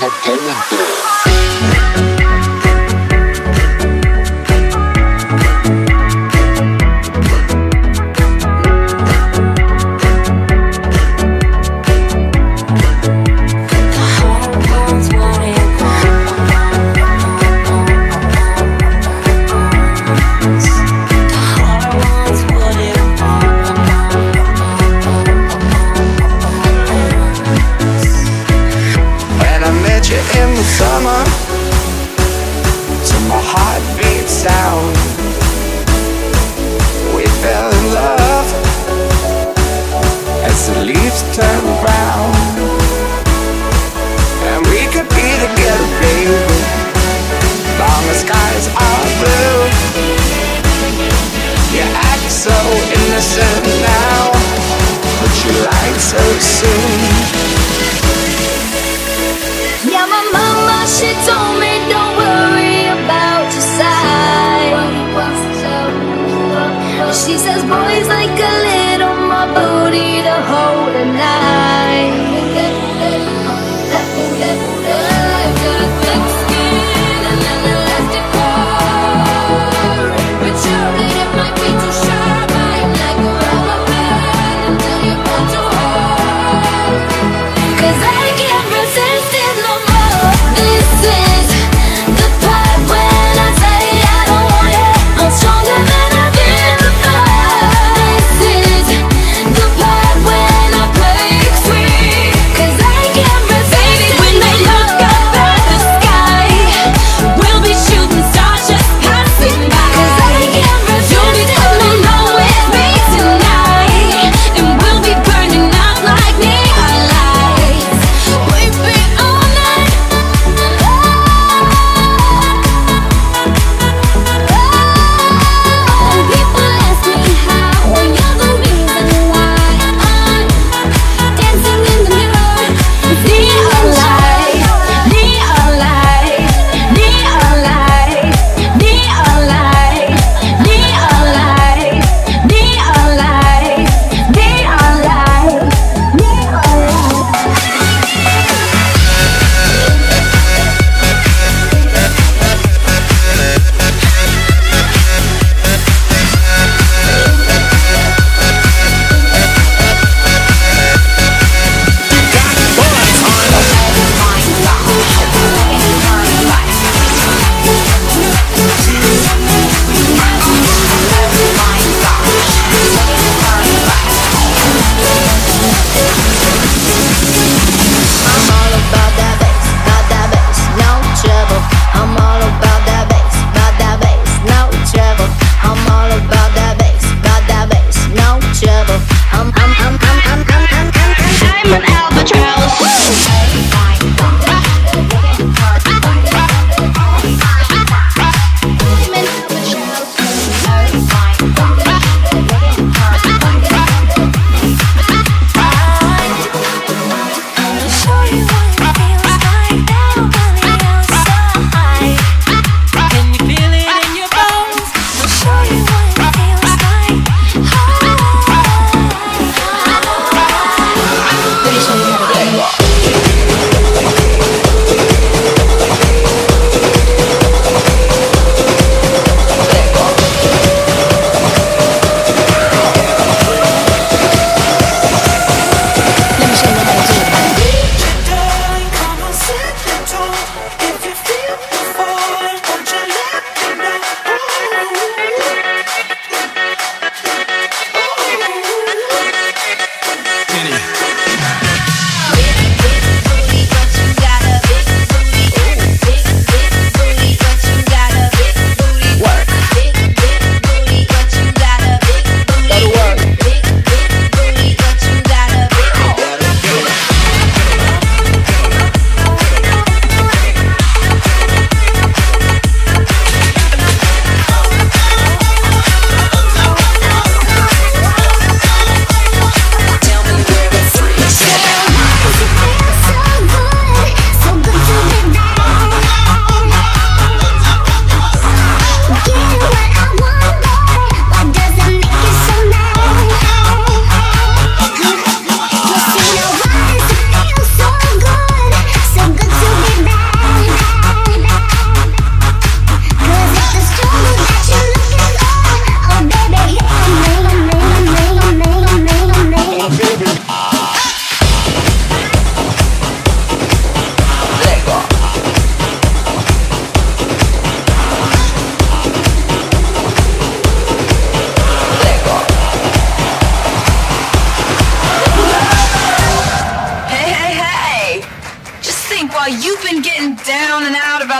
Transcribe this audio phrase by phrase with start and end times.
[0.00, 1.45] not going there.
[40.56, 42.32] as the leaves turn brown.
[44.48, 46.38] And we could be together, baby,
[48.24, 49.60] skies are blue.
[51.76, 52.56] You act so
[52.96, 54.22] innocent now,
[55.20, 56.22] but you lied so
[56.56, 57.00] soon.
[59.92, 61.55] Yeah, my mama, she told me.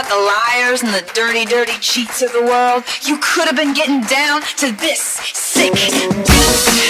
[0.09, 4.01] the liars and the dirty, dirty cheats of the world, you could have been getting
[4.01, 5.01] down to this
[5.33, 6.86] sick beat.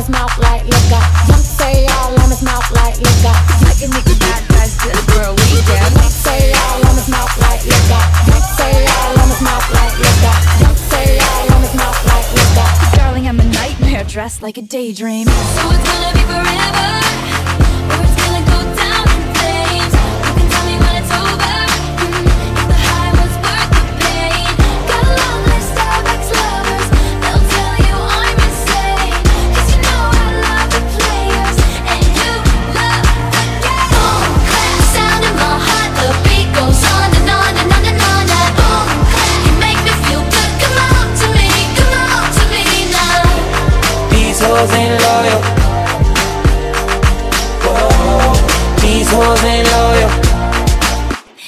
[0.00, 1.02] his mouth like liquor.
[1.28, 3.36] Yoncé all on his mouth like liquor.
[3.68, 5.92] Like a nigga got that good girl, we down.
[5.92, 8.02] Young say all on his mouth like liquor.
[8.32, 10.36] Young say all on his mouth like liquor.
[10.64, 12.96] Young say all on his mouth like liquor.
[12.96, 15.26] Darling, I'm a nightmare dressed like a daydream.
[15.28, 17.29] So it's gonna be forever.
[44.60, 45.42] These hoes ain't loyal.
[47.64, 50.10] Whoa, these hoes ain't loyal.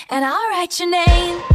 [0.09, 1.52] And I'll write your name.